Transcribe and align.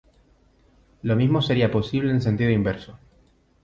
Lo 1.03 1.15
mismo 1.15 1.43
sería 1.43 1.69
posible 1.69 2.09
en 2.11 2.23
sentido 2.23 2.49
inverso. 2.49 2.97